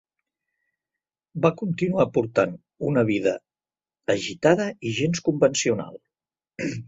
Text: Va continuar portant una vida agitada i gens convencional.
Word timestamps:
Va 1.43 1.51
continuar 1.59 2.05
portant 2.15 2.55
una 2.91 3.03
vida 3.11 3.33
agitada 4.15 4.67
i 4.87 4.95
gens 5.01 5.23
convencional. 5.29 6.01